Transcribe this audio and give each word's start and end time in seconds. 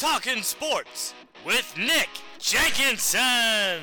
Talking 0.00 0.42
Sports 0.42 1.12
with 1.44 1.74
Nick 1.76 2.08
Jenkinson. 2.38 3.82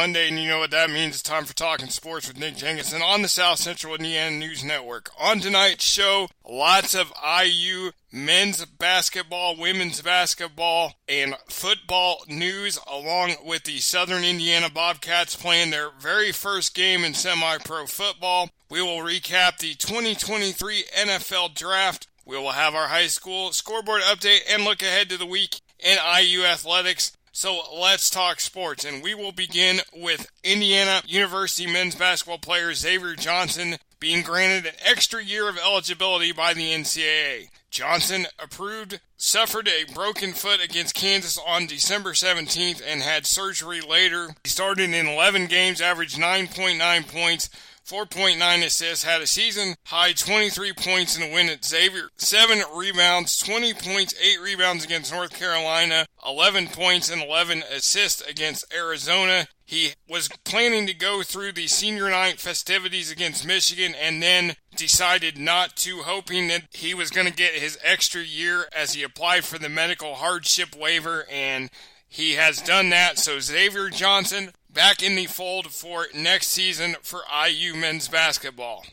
Monday, 0.00 0.28
and 0.28 0.38
you 0.38 0.48
know 0.48 0.60
what 0.60 0.70
that 0.70 0.88
means. 0.88 1.16
It's 1.16 1.22
time 1.22 1.44
for 1.44 1.52
Talking 1.52 1.90
Sports 1.90 2.26
with 2.26 2.38
Nick 2.38 2.56
Jenkinson 2.56 3.02
on 3.02 3.20
the 3.20 3.28
South 3.28 3.58
Central 3.58 3.94
Indiana 3.94 4.34
News 4.34 4.64
Network. 4.64 5.10
On 5.20 5.40
tonight's 5.40 5.84
show, 5.84 6.28
lots 6.48 6.94
of 6.94 7.12
IU 7.22 7.90
men's 8.10 8.64
basketball, 8.64 9.56
women's 9.56 10.00
basketball, 10.00 10.94
and 11.06 11.34
football 11.50 12.24
news, 12.28 12.78
along 12.90 13.34
with 13.44 13.64
the 13.64 13.76
Southern 13.76 14.24
Indiana 14.24 14.70
Bobcats 14.70 15.36
playing 15.36 15.70
their 15.70 15.90
very 16.00 16.32
first 16.32 16.74
game 16.74 17.04
in 17.04 17.12
semi 17.12 17.58
pro 17.58 17.84
football. 17.84 18.48
We 18.70 18.80
will 18.80 19.04
recap 19.04 19.58
the 19.58 19.74
2023 19.74 20.84
NFL 20.96 21.54
Draft. 21.54 22.08
We 22.24 22.38
will 22.38 22.52
have 22.52 22.74
our 22.74 22.88
high 22.88 23.08
school 23.08 23.52
scoreboard 23.52 24.00
update 24.00 24.40
and 24.48 24.64
look 24.64 24.80
ahead 24.80 25.10
to 25.10 25.18
the 25.18 25.26
week 25.26 25.60
in 25.78 25.98
IU 25.98 26.44
athletics. 26.44 27.12
So 27.32 27.60
let's 27.72 28.10
talk 28.10 28.40
sports, 28.40 28.84
and 28.84 29.04
we 29.04 29.14
will 29.14 29.30
begin 29.30 29.80
with 29.94 30.30
Indiana 30.42 31.02
University 31.06 31.70
men's 31.72 31.94
basketball 31.94 32.38
player 32.38 32.74
Xavier 32.74 33.14
Johnson 33.14 33.76
being 34.00 34.24
granted 34.24 34.66
an 34.66 34.78
extra 34.84 35.22
year 35.22 35.48
of 35.48 35.56
eligibility 35.56 36.32
by 36.32 36.54
the 36.54 36.72
NCAA. 36.72 37.50
Johnson 37.70 38.26
approved 38.36 38.98
suffered 39.16 39.68
a 39.68 39.92
broken 39.92 40.32
foot 40.32 40.60
against 40.62 40.96
Kansas 40.96 41.38
on 41.46 41.66
December 41.66 42.14
17th 42.14 42.82
and 42.84 43.00
had 43.00 43.26
surgery 43.26 43.80
later. 43.80 44.30
He 44.42 44.50
started 44.50 44.92
in 44.92 45.06
11 45.06 45.46
games, 45.46 45.80
averaged 45.80 46.18
9.9 46.18 47.06
points, 47.06 47.48
4.9 47.90 48.64
assists, 48.64 49.02
had 49.02 49.20
a 49.20 49.26
season 49.26 49.74
high 49.86 50.12
23 50.12 50.72
points 50.74 51.16
in 51.16 51.22
the 51.22 51.34
win 51.34 51.48
at 51.48 51.64
Xavier, 51.64 52.08
7 52.18 52.62
rebounds, 52.72 53.36
20 53.38 53.74
points, 53.74 54.14
8 54.22 54.40
rebounds 54.40 54.84
against 54.84 55.12
North 55.12 55.32
Carolina, 55.32 56.06
11 56.24 56.68
points 56.68 57.10
and 57.10 57.20
11 57.20 57.64
assists 57.74 58.20
against 58.20 58.72
Arizona. 58.72 59.48
He 59.64 59.94
was 60.08 60.28
planning 60.44 60.86
to 60.86 60.94
go 60.94 61.24
through 61.24 61.52
the 61.52 61.66
senior 61.66 62.08
night 62.10 62.38
festivities 62.38 63.10
against 63.10 63.44
Michigan 63.44 63.96
and 64.00 64.22
then 64.22 64.54
decided 64.76 65.36
not 65.36 65.74
to, 65.78 66.02
hoping 66.02 66.46
that 66.46 66.62
he 66.70 66.94
was 66.94 67.10
going 67.10 67.26
to 67.26 67.32
get 67.32 67.54
his 67.54 67.76
extra 67.82 68.22
year 68.22 68.66
as 68.72 68.94
he 68.94 69.02
applied 69.02 69.44
for 69.44 69.58
the 69.58 69.68
medical 69.68 70.14
hardship 70.14 70.76
waiver 70.76 71.26
and 71.28 71.70
he 72.08 72.34
has 72.34 72.60
done 72.60 72.90
that. 72.90 73.18
So 73.18 73.40
Xavier 73.40 73.88
Johnson 73.88 74.50
back 74.72 75.02
in 75.02 75.16
the 75.16 75.26
fold 75.26 75.68
for 75.68 76.06
next 76.14 76.48
season 76.48 76.96
for 77.02 77.20
IU 77.46 77.74
men's 77.74 78.08
basketball. 78.08 78.84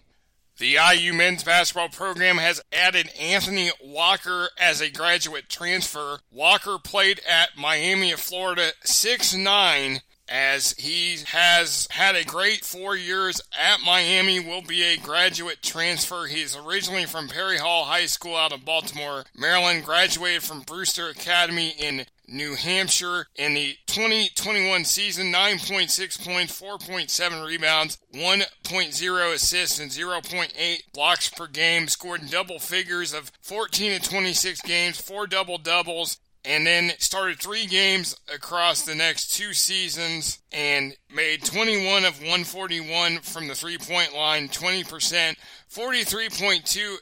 The 0.58 0.78
IU 0.94 1.14
men's 1.14 1.44
basketball 1.44 1.90
program 1.90 2.38
has 2.38 2.62
added 2.74 3.12
Anthony 3.20 3.70
Walker 3.84 4.50
as 4.60 4.82
a 4.82 4.90
graduate 4.90 5.50
transfer. 5.50 6.20
Walker 6.32 6.78
played 6.84 7.22
at 7.30 7.56
Miami 7.56 8.12
of 8.12 8.20
Florida 8.20 8.72
6 8.84 9.36
9 9.36 10.02
as 10.30 10.74
he 10.74 11.20
has 11.28 11.88
had 11.92 12.16
a 12.16 12.26
great 12.26 12.66
four 12.66 12.96
years 12.96 13.42
at 13.58 13.80
Miami, 13.86 14.40
will 14.40 14.62
be 14.62 14.84
a 14.84 14.98
graduate 14.98 15.62
transfer. 15.62 16.26
He's 16.26 16.56
originally 16.56 17.06
from 17.06 17.30
Perry 17.30 17.58
Hall 17.58 17.86
High 17.86 18.08
School 18.08 18.36
out 18.36 18.52
of 18.52 18.66
Baltimore, 18.66 19.24
Maryland, 19.36 19.86
graduated 19.86 20.44
from 20.44 20.62
Brewster 20.62 21.08
Academy 21.08 21.70
in 21.70 22.06
New 22.28 22.56
Hampshire 22.56 23.28
in 23.36 23.54
the 23.54 23.78
2021 23.88 24.84
season 24.86 25.32
9.6 25.32 26.26
points, 26.26 26.62
4.7 26.62 27.46
rebounds, 27.46 27.98
1.0 28.14 29.34
assists, 29.34 29.80
and 29.80 29.92
0.8 29.92 30.78
blocks 30.94 31.30
per 31.30 31.48
game. 31.48 31.88
Scored 31.88 32.22
in 32.22 32.28
double 32.28 32.60
figures 32.60 33.14
of 33.14 33.32
14 33.42 33.94
and 33.94 34.04
26 34.04 34.62
games, 34.62 35.00
four 35.00 35.26
double 35.26 35.58
doubles, 35.58 36.18
and 36.44 36.66
then 36.66 36.92
started 36.98 37.40
three 37.40 37.66
games 37.66 38.16
across 38.34 38.84
the 38.84 38.96
next 38.96 39.36
two 39.36 39.54
seasons 39.54 40.40
and 40.52 40.96
made 41.14 41.44
21 41.44 42.06
of 42.06 42.20
141 42.20 43.20
from 43.20 43.48
the 43.48 43.56
three 43.56 43.78
point 43.78 44.14
line, 44.14 44.48
20%, 44.48 45.36
43.2 45.70 46.96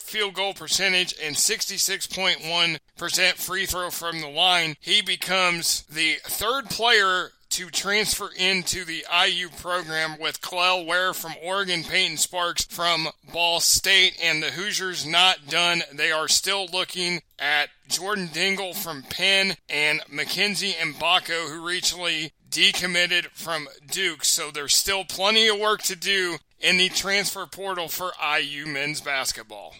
field 0.00 0.34
goal 0.34 0.54
percentage, 0.54 1.14
and 1.22 1.36
66.1% 1.36 2.78
free 2.98 3.66
throw 3.66 3.90
from 3.90 4.20
the 4.20 4.28
line. 4.28 4.76
He 4.80 5.02
becomes 5.02 5.82
the 5.84 6.16
third 6.24 6.66
player 6.70 7.30
to 7.50 7.70
transfer 7.70 8.28
into 8.36 8.84
the 8.84 9.04
IU 9.26 9.48
program 9.48 10.18
with 10.20 10.40
Kel'el 10.40 10.86
Ware 10.86 11.14
from 11.14 11.34
Oregon, 11.42 11.82
Payton 11.82 12.18
Sparks 12.18 12.64
from 12.64 13.08
Ball 13.32 13.60
State, 13.60 14.18
and 14.22 14.42
the 14.42 14.50
Hoosiers 14.50 15.06
not 15.06 15.46
done. 15.48 15.82
They 15.92 16.12
are 16.12 16.28
still 16.28 16.66
looking 16.66 17.22
at 17.38 17.70
Jordan 17.88 18.28
Dingle 18.32 18.74
from 18.74 19.02
Penn 19.02 19.56
and 19.68 20.02
Mackenzie 20.10 20.74
Mgbako, 20.78 21.50
who 21.50 21.66
recently 21.66 22.32
decommitted 22.50 23.26
from 23.32 23.68
Duke. 23.90 24.24
So 24.24 24.50
there's 24.50 24.76
still 24.76 25.04
plenty 25.04 25.48
of 25.48 25.58
work 25.58 25.82
to 25.82 25.96
do 25.96 26.38
in 26.60 26.76
the 26.76 26.88
transfer 26.90 27.46
portal 27.46 27.88
for 27.88 28.12
IU 28.22 28.66
men's 28.66 29.00
basketball. 29.00 29.74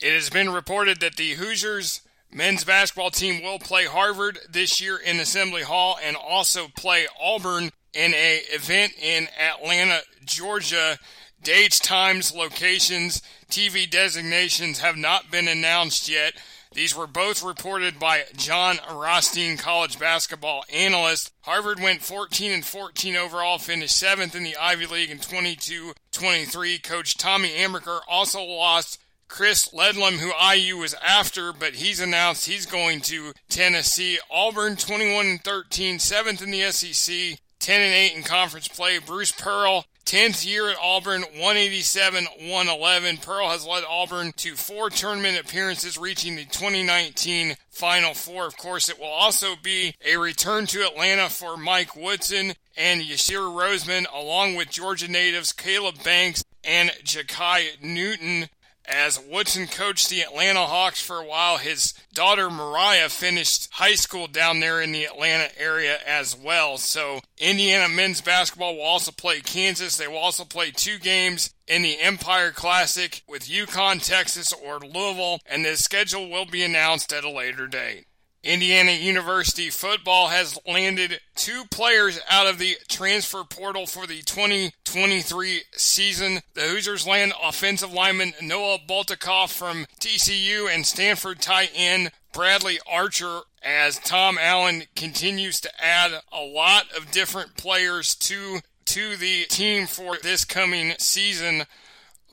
It 0.00 0.12
has 0.12 0.30
been 0.30 0.50
reported 0.52 1.00
that 1.00 1.16
the 1.16 1.34
Hoosiers 1.34 2.02
men's 2.32 2.64
basketball 2.64 3.10
team 3.10 3.42
will 3.42 3.58
play 3.58 3.84
Harvard 3.86 4.38
this 4.48 4.80
year 4.80 4.96
in 4.96 5.20
Assembly 5.20 5.62
Hall 5.62 5.98
and 6.02 6.16
also 6.16 6.68
play 6.76 7.06
Auburn 7.20 7.70
in 7.92 8.14
a 8.14 8.40
event 8.50 8.92
in 9.00 9.28
Atlanta, 9.38 10.00
Georgia. 10.24 10.98
Dates, 11.42 11.80
times, 11.80 12.32
locations, 12.32 13.20
TV 13.50 13.90
designations 13.90 14.78
have 14.78 14.96
not 14.96 15.28
been 15.28 15.48
announced 15.48 16.08
yet. 16.08 16.34
These 16.72 16.94
were 16.94 17.08
both 17.08 17.42
reported 17.42 17.98
by 17.98 18.24
Jon 18.36 18.78
Rothstein, 18.90 19.56
college 19.56 19.98
basketball 19.98 20.64
analyst. 20.72 21.32
Harvard 21.42 21.80
went 21.80 22.02
14 22.02 22.52
and 22.52 22.64
14 22.64 23.16
overall, 23.16 23.58
finished 23.58 23.96
seventh 23.96 24.36
in 24.36 24.44
the 24.44 24.56
Ivy 24.56 24.86
League 24.86 25.10
in 25.10 25.18
22-23. 25.18 26.82
Coach 26.82 27.18
Tommy 27.18 27.50
Amaker 27.50 28.00
also 28.08 28.40
lost 28.42 29.01
Chris 29.32 29.72
Ledlum, 29.72 30.18
who 30.18 30.30
IU 30.54 30.76
was 30.76 30.92
after, 31.02 31.54
but 31.54 31.76
he's 31.76 32.00
announced 32.00 32.44
he's 32.44 32.66
going 32.66 33.00
to 33.00 33.32
Tennessee. 33.48 34.18
Auburn 34.30 34.76
21 34.76 35.24
and 35.24 35.42
13, 35.42 35.98
seventh 36.00 36.42
in 36.42 36.50
the 36.50 36.70
SEC, 36.70 37.38
10 37.58 37.80
and 37.80 37.94
8 37.94 38.14
in 38.14 38.22
conference 38.24 38.68
play. 38.68 38.98
Bruce 38.98 39.32
Pearl 39.32 39.86
10th 40.04 40.46
year 40.46 40.68
at 40.68 40.76
Auburn, 40.82 41.22
187 41.22 42.26
111. 42.40 43.16
Pearl 43.16 43.48
has 43.48 43.64
led 43.66 43.84
Auburn 43.88 44.32
to 44.36 44.54
four 44.54 44.90
tournament 44.90 45.40
appearances, 45.40 45.96
reaching 45.96 46.36
the 46.36 46.44
2019 46.44 47.54
Final 47.70 48.12
Four. 48.12 48.44
Of 48.44 48.58
course, 48.58 48.90
it 48.90 48.98
will 48.98 49.06
also 49.06 49.54
be 49.62 49.94
a 50.06 50.18
return 50.18 50.66
to 50.66 50.86
Atlanta 50.86 51.30
for 51.30 51.56
Mike 51.56 51.96
Woodson 51.96 52.52
and 52.76 53.00
Yasir 53.00 53.50
Rosemond, 53.50 54.04
along 54.12 54.56
with 54.56 54.68
Georgia 54.68 55.10
natives 55.10 55.54
Caleb 55.54 56.04
Banks 56.04 56.44
and 56.62 56.90
Jakai 57.02 57.82
Newton 57.82 58.50
as 58.84 59.20
Woodson 59.20 59.66
coached 59.66 60.08
the 60.08 60.22
Atlanta 60.22 60.66
Hawks 60.66 61.00
for 61.00 61.16
a 61.16 61.26
while. 61.26 61.58
His 61.58 61.94
daughter 62.12 62.50
Mariah 62.50 63.08
finished 63.08 63.68
high 63.72 63.94
school 63.94 64.26
down 64.26 64.60
there 64.60 64.80
in 64.80 64.92
the 64.92 65.04
Atlanta 65.04 65.48
area 65.58 65.98
as 66.06 66.36
well. 66.36 66.78
So 66.78 67.20
Indiana 67.38 67.88
men's 67.88 68.20
basketball 68.20 68.76
will 68.76 68.82
also 68.82 69.12
play 69.12 69.40
Kansas. 69.40 69.96
They 69.96 70.08
will 70.08 70.16
also 70.18 70.44
play 70.44 70.70
two 70.70 70.98
games 70.98 71.54
in 71.66 71.82
the 71.82 72.00
Empire 72.00 72.50
Classic 72.50 73.22
with 73.28 73.48
UConn, 73.48 74.04
Texas, 74.04 74.52
or 74.52 74.78
Louisville, 74.80 75.40
and 75.46 75.64
the 75.64 75.76
schedule 75.76 76.28
will 76.28 76.46
be 76.46 76.62
announced 76.62 77.12
at 77.12 77.24
a 77.24 77.30
later 77.30 77.66
date. 77.66 78.06
Indiana 78.44 78.90
University 78.90 79.70
football 79.70 80.28
has 80.28 80.58
landed 80.66 81.20
two 81.36 81.62
players 81.70 82.18
out 82.28 82.48
of 82.48 82.58
the 82.58 82.76
transfer 82.88 83.44
portal 83.44 83.86
for 83.86 84.04
the 84.06 84.20
2023 84.22 85.62
season. 85.72 86.40
The 86.54 86.62
Hoosiers 86.62 87.06
land 87.06 87.34
offensive 87.40 87.92
lineman 87.92 88.32
Noah 88.42 88.78
Bolticoff 88.88 89.56
from 89.56 89.86
TCU 90.00 90.68
and 90.68 90.84
Stanford 90.84 91.40
tight 91.40 91.70
end 91.74 92.10
Bradley 92.32 92.78
Archer 92.90 93.42
as 93.62 94.00
Tom 94.00 94.38
Allen 94.40 94.84
continues 94.96 95.60
to 95.60 95.70
add 95.84 96.10
a 96.32 96.42
lot 96.42 96.86
of 96.96 97.12
different 97.12 97.56
players 97.56 98.14
to 98.16 98.60
to 98.86 99.16
the 99.16 99.44
team 99.44 99.86
for 99.86 100.16
this 100.20 100.44
coming 100.44 100.94
season. 100.98 101.62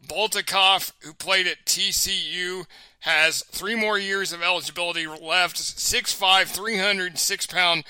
Bolticoff, 0.08 0.92
who 1.02 1.14
played 1.14 1.46
at 1.46 1.66
TCU, 1.66 2.66
has 3.02 3.44
three 3.46 3.76
more 3.76 3.98
years 3.98 4.34
of 4.34 4.42
eligibility 4.42 5.08
left. 5.08 5.58
6'5, 5.58 6.48
306 6.48 7.48
pound 7.48 7.84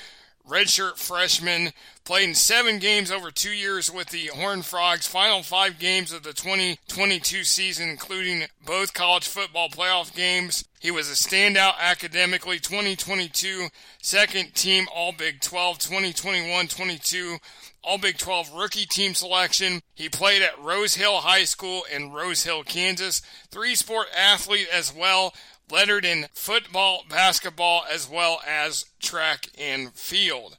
redshirt 0.49 0.97
freshman, 0.97 1.71
played 2.03 2.29
in 2.29 2.35
seven 2.35 2.79
games 2.79 3.11
over 3.11 3.29
two 3.29 3.51
years 3.51 3.91
with 3.91 4.09
the 4.09 4.27
Horned 4.27 4.65
Frogs, 4.65 5.05
final 5.05 5.43
five 5.43 5.77
games 5.77 6.11
of 6.11 6.23
the 6.23 6.33
2022 6.33 7.43
season, 7.43 7.89
including 7.89 8.47
both 8.65 8.93
college 8.93 9.27
football 9.27 9.69
playoff 9.69 10.13
games. 10.15 10.65
He 10.79 10.91
was 10.91 11.09
a 11.09 11.13
standout 11.13 11.77
academically, 11.79 12.57
2022 12.57 13.67
second 14.01 14.55
team 14.55 14.87
All 14.93 15.11
Big 15.11 15.39
12, 15.39 15.77
2021 15.77 16.67
22 16.67 17.37
All 17.83 17.97
Big 17.97 18.17
12 18.17 18.53
rookie 18.53 18.85
team 18.85 19.13
selection. 19.13 19.81
He 19.95 20.09
played 20.09 20.41
at 20.41 20.59
Rose 20.59 20.95
Hill 20.95 21.17
High 21.17 21.45
School 21.45 21.83
in 21.93 22.11
Rose 22.11 22.43
Hill, 22.43 22.63
Kansas. 22.63 23.21
Three 23.49 23.75
sport 23.75 24.07
athlete 24.15 24.67
as 24.71 24.93
well, 24.93 25.33
lettered 25.71 26.05
in 26.05 26.27
football, 26.33 27.03
basketball, 27.09 27.83
as 27.89 28.09
well 28.09 28.41
as 28.47 28.85
track 28.99 29.47
and 29.57 29.93
field. 29.93 30.57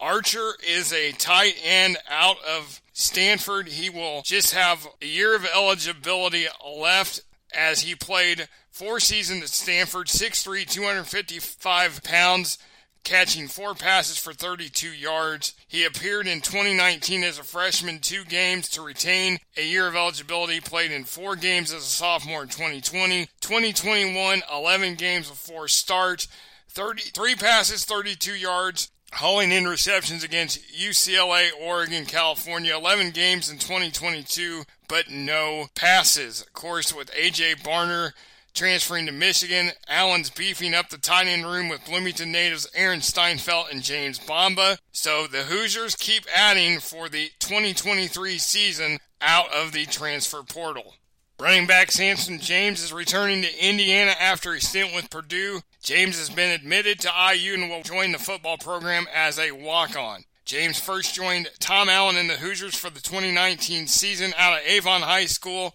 Archer 0.00 0.52
is 0.66 0.92
a 0.92 1.12
tight 1.12 1.54
end 1.62 1.96
out 2.10 2.36
of 2.44 2.82
Stanford. 2.92 3.68
He 3.68 3.88
will 3.88 4.22
just 4.22 4.52
have 4.52 4.86
a 5.00 5.06
year 5.06 5.34
of 5.34 5.46
eligibility 5.46 6.46
left 6.66 7.22
as 7.54 7.82
he 7.82 7.94
played 7.94 8.48
four 8.70 8.98
seasons 8.98 9.44
at 9.44 9.48
Stanford, 9.50 10.08
6'3, 10.08 10.68
255 10.68 12.02
pounds, 12.02 12.58
catching 13.04 13.46
four 13.46 13.74
passes 13.74 14.18
for 14.18 14.32
32 14.32 14.88
yards. 14.88 15.54
He 15.68 15.84
appeared 15.84 16.26
in 16.26 16.40
2019 16.40 17.22
as 17.22 17.38
a 17.38 17.44
freshman, 17.44 18.00
two 18.00 18.24
games 18.24 18.68
to 18.70 18.82
retain 18.82 19.38
a 19.56 19.64
year 19.64 19.86
of 19.86 19.94
eligibility, 19.94 20.60
played 20.60 20.90
in 20.90 21.04
four 21.04 21.36
games 21.36 21.72
as 21.72 21.82
a 21.82 21.86
sophomore 21.86 22.42
in 22.42 22.48
2020. 22.48 23.26
2021, 23.40 24.42
11 24.52 24.94
games 24.94 25.30
with 25.30 25.38
four 25.38 25.68
starts, 25.68 26.26
33 26.70 27.36
passes, 27.36 27.84
32 27.84 28.32
yards, 28.32 28.90
hauling 29.12 29.52
in 29.52 29.66
receptions 29.66 30.24
against 30.24 30.60
UCLA, 30.72 31.50
Oregon, 31.60 32.04
California, 32.04 32.74
11 32.74 33.10
games 33.12 33.48
in 33.48 33.58
2022, 33.58 34.64
but 34.88 35.10
no 35.10 35.66
passes. 35.74 36.42
Of 36.42 36.52
course, 36.52 36.92
with 36.94 37.12
AJ 37.12 37.62
Barner 37.62 38.12
transferring 38.54 39.06
to 39.06 39.12
Michigan, 39.12 39.72
Allen's 39.88 40.30
beefing 40.30 40.74
up 40.74 40.88
the 40.88 40.96
tight 40.96 41.26
end 41.26 41.44
room 41.44 41.68
with 41.68 41.84
Bloomington 41.84 42.32
natives 42.32 42.68
Aaron 42.74 43.00
Steinfeld 43.00 43.66
and 43.70 43.82
James 43.82 44.18
Bomba. 44.18 44.78
So 44.92 45.26
the 45.26 45.42
Hoosiers 45.42 45.96
keep 45.96 46.24
adding 46.34 46.78
for 46.78 47.08
the 47.08 47.30
2023 47.40 48.38
season 48.38 48.98
out 49.20 49.52
of 49.52 49.72
the 49.72 49.86
transfer 49.86 50.42
portal. 50.42 50.94
Running 51.40 51.66
back 51.66 51.90
Samson 51.90 52.38
James 52.38 52.80
is 52.80 52.92
returning 52.92 53.42
to 53.42 53.68
Indiana 53.68 54.12
after 54.20 54.54
a 54.54 54.60
stint 54.60 54.94
with 54.94 55.10
Purdue. 55.10 55.62
James 55.82 56.16
has 56.16 56.30
been 56.30 56.52
admitted 56.52 57.00
to 57.00 57.10
IU 57.34 57.54
and 57.54 57.68
will 57.68 57.82
join 57.82 58.12
the 58.12 58.18
football 58.18 58.56
program 58.56 59.06
as 59.12 59.38
a 59.38 59.50
walk 59.50 59.96
on. 59.96 60.22
James 60.44 60.78
first 60.78 61.14
joined 61.14 61.50
Tom 61.58 61.88
Allen 61.88 62.16
and 62.16 62.30
the 62.30 62.34
Hoosiers 62.34 62.76
for 62.76 62.88
the 62.88 63.00
2019 63.00 63.88
season 63.88 64.32
out 64.38 64.52
of 64.52 64.64
Avon 64.64 65.00
High 65.00 65.26
School 65.26 65.74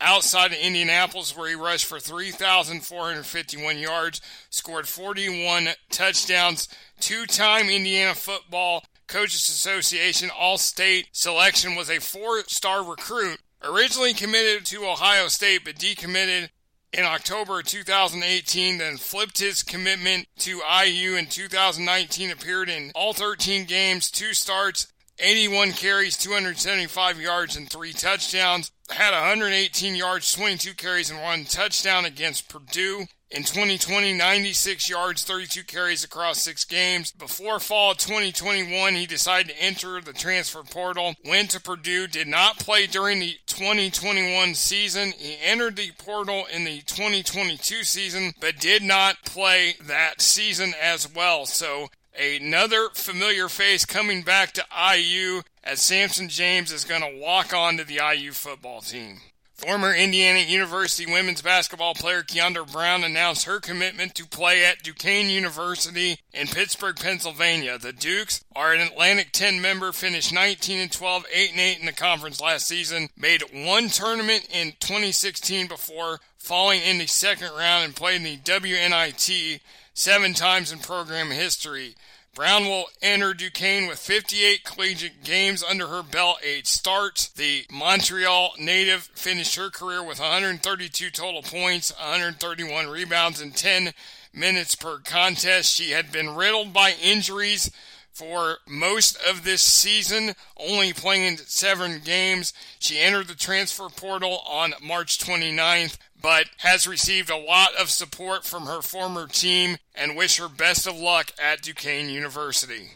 outside 0.00 0.52
of 0.52 0.58
Indianapolis, 0.58 1.36
where 1.36 1.48
he 1.48 1.54
rushed 1.54 1.86
for 1.86 2.00
3,451 2.00 3.78
yards, 3.78 4.20
scored 4.50 4.88
41 4.88 5.68
touchdowns, 5.90 6.68
two 7.00 7.26
time 7.26 7.68
Indiana 7.68 8.14
football 8.14 8.84
Coaches 9.06 9.48
Association 9.48 10.30
All 10.36 10.58
State 10.58 11.08
selection, 11.12 11.74
was 11.74 11.90
a 11.90 12.00
four 12.00 12.42
star 12.46 12.82
recruit 12.82 13.38
Originally 13.64 14.12
committed 14.12 14.66
to 14.66 14.84
Ohio 14.84 15.28
State, 15.28 15.64
but 15.64 15.76
decommitted 15.76 16.50
in 16.92 17.04
October 17.04 17.62
2018, 17.62 18.76
then 18.76 18.98
flipped 18.98 19.38
his 19.38 19.62
commitment 19.62 20.28
to 20.40 20.60
IU 20.84 21.16
in 21.16 21.26
2019, 21.26 22.30
appeared 22.30 22.68
in 22.68 22.92
all 22.94 23.14
13 23.14 23.64
games, 23.64 24.10
two 24.10 24.34
starts, 24.34 24.92
81 25.18 25.72
carries, 25.72 26.18
275 26.18 27.18
yards, 27.18 27.56
and 27.56 27.70
three 27.70 27.94
touchdowns. 27.94 28.70
Had 28.90 29.12
118 29.12 29.94
yards, 29.94 30.32
22 30.32 30.74
carries, 30.74 31.10
and 31.10 31.22
one 31.22 31.44
touchdown 31.44 32.04
against 32.04 32.48
Purdue. 32.48 33.06
In 33.30 33.42
2020, 33.42 34.12
96 34.12 34.88
yards, 34.88 35.24
32 35.24 35.64
carries 35.64 36.04
across 36.04 36.42
six 36.42 36.64
games. 36.64 37.10
Before 37.10 37.58
fall 37.58 37.92
of 37.92 37.98
2021, 37.98 38.94
he 38.94 39.06
decided 39.06 39.48
to 39.48 39.60
enter 39.60 40.00
the 40.00 40.12
transfer 40.12 40.62
portal, 40.62 41.14
went 41.24 41.50
to 41.50 41.60
Purdue, 41.60 42.06
did 42.06 42.28
not 42.28 42.58
play 42.58 42.86
during 42.86 43.18
the 43.18 43.36
2021 43.46 44.54
season. 44.54 45.12
He 45.18 45.36
entered 45.42 45.76
the 45.76 45.90
portal 45.98 46.44
in 46.52 46.64
the 46.64 46.82
2022 46.82 47.82
season, 47.82 48.34
but 48.38 48.60
did 48.60 48.82
not 48.82 49.24
play 49.24 49.74
that 49.82 50.20
season 50.20 50.74
as 50.80 51.12
well. 51.12 51.46
So 51.46 51.88
another 52.16 52.90
familiar 52.92 53.48
face 53.48 53.84
coming 53.84 54.22
back 54.22 54.52
to 54.52 54.64
IU 54.70 55.42
as 55.64 55.80
Samson 55.80 56.28
James 56.28 56.70
is 56.70 56.84
going 56.84 57.00
to 57.00 57.20
walk 57.20 57.52
on 57.54 57.78
to 57.78 57.84
the 57.84 58.00
IU 58.14 58.32
football 58.32 58.82
team. 58.82 59.20
Former 59.54 59.94
Indiana 59.94 60.40
University 60.40 61.10
women's 61.10 61.40
basketball 61.40 61.94
player 61.94 62.22
Kiandra 62.22 62.70
Browne 62.70 63.04
announced 63.04 63.46
her 63.46 63.60
commitment 63.60 64.14
to 64.16 64.26
play 64.26 64.64
at 64.64 64.82
Duquesne 64.82 65.30
University 65.30 66.18
in 66.34 66.48
Pittsburgh, 66.48 66.96
Pennsylvania. 66.96 67.78
The 67.78 67.92
Dukes 67.92 68.44
are 68.54 68.74
an 68.74 68.80
Atlantic 68.80 69.30
10 69.32 69.62
member, 69.62 69.92
finished 69.92 70.34
19 70.34 70.80
and 70.80 70.92
12, 70.92 71.24
8 71.32 71.50
and 71.52 71.60
8 71.60 71.78
in 71.78 71.86
the 71.86 71.92
conference 71.92 72.40
last 72.40 72.66
season, 72.66 73.08
made 73.16 73.42
one 73.52 73.88
tournament 73.88 74.48
in 74.52 74.72
2016 74.80 75.68
before 75.68 76.18
falling 76.36 76.82
in 76.82 76.98
the 76.98 77.06
second 77.06 77.52
round 77.56 77.84
and 77.84 77.96
played 77.96 78.16
in 78.16 78.24
the 78.24 78.36
WNIT 78.36 79.60
seven 79.94 80.34
times 80.34 80.72
in 80.72 80.80
program 80.80 81.30
history. 81.30 81.94
Browne 82.34 82.64
will 82.64 82.86
enter 83.00 83.32
Duquesne 83.32 83.86
with 83.86 84.00
58 84.00 84.64
collegiate 84.64 85.22
games 85.22 85.62
under 85.62 85.86
her 85.86 86.02
belt, 86.02 86.38
eight 86.42 86.66
starts. 86.66 87.28
The 87.28 87.64
Montreal 87.70 88.54
native 88.58 89.04
finished 89.14 89.54
her 89.54 89.70
career 89.70 90.02
with 90.02 90.18
132 90.18 91.10
total 91.10 91.42
points, 91.42 91.92
131 91.92 92.88
rebounds, 92.88 93.40
and 93.40 93.54
10 93.54 93.92
minutes 94.32 94.74
per 94.74 94.98
contest. 94.98 95.72
She 95.72 95.92
had 95.92 96.10
been 96.10 96.34
riddled 96.34 96.72
by 96.72 96.94
injuries 97.00 97.70
for 98.12 98.58
most 98.66 99.16
of 99.28 99.44
this 99.44 99.62
season, 99.62 100.34
only 100.56 100.92
playing 100.92 101.36
seven 101.36 102.00
games. 102.04 102.52
She 102.80 102.98
entered 102.98 103.28
the 103.28 103.34
transfer 103.36 103.88
portal 103.88 104.42
on 104.44 104.74
March 104.82 105.18
29th 105.18 105.98
but 106.24 106.46
has 106.60 106.88
received 106.88 107.28
a 107.28 107.36
lot 107.36 107.74
of 107.78 107.90
support 107.90 108.46
from 108.46 108.64
her 108.64 108.80
former 108.80 109.26
team 109.26 109.76
and 109.94 110.16
wish 110.16 110.38
her 110.38 110.48
best 110.48 110.86
of 110.86 110.98
luck 110.98 111.30
at 111.38 111.60
Duquesne 111.60 112.08
University. 112.08 112.92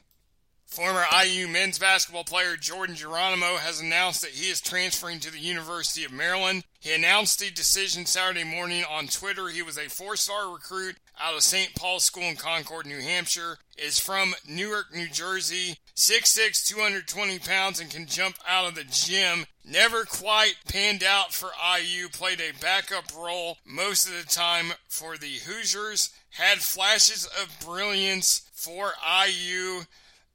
Former 0.64 1.04
IU 1.26 1.46
men's 1.46 1.78
basketball 1.78 2.25
player 2.25 2.56
Jordan 2.56 2.96
Geronimo 2.96 3.56
has 3.56 3.82
announced 3.82 4.22
that 4.22 4.30
he 4.30 4.48
is 4.48 4.62
transferring 4.62 5.20
to 5.20 5.30
the 5.30 5.38
University 5.38 6.06
of 6.06 6.12
Maryland. 6.12 6.64
He 6.80 6.94
announced 6.94 7.38
the 7.38 7.50
decision 7.50 8.06
Saturday 8.06 8.44
morning 8.44 8.82
on 8.90 9.08
Twitter. 9.08 9.49
He 9.49 9.61
was 9.61 9.76
a 9.76 9.90
four 9.90 10.16
star 10.16 10.50
recruit 10.50 10.97
out 11.20 11.35
of 11.35 11.42
St. 11.42 11.75
Paul's 11.75 12.04
School 12.04 12.23
in 12.23 12.37
Concord, 12.37 12.87
New 12.87 13.00
Hampshire, 13.00 13.58
is 13.76 13.99
from 13.99 14.35
Newark, 14.49 14.94
New 14.94 15.08
Jersey, 15.08 15.76
6'6, 15.99 16.64
220 16.64 17.40
pounds, 17.40 17.81
and 17.81 17.90
can 17.90 18.07
jump 18.07 18.37
out 18.47 18.69
of 18.69 18.76
the 18.76 18.85
gym. 18.85 19.47
Never 19.64 20.05
quite 20.05 20.55
panned 20.69 21.02
out 21.02 21.35
for 21.35 21.50
IU, 21.76 22.09
played 22.09 22.40
a 22.40 22.57
backup 22.61 23.12
role 23.17 23.59
most 23.67 24.07
of 24.07 24.14
the 24.14 24.25
time 24.25 24.75
for 24.88 25.17
the 25.17 25.38
Hoosiers, 25.45 26.11
had 26.31 26.59
flashes 26.59 27.26
of 27.26 27.59
brilliance 27.67 28.49
for 28.55 28.93
IU 29.26 29.83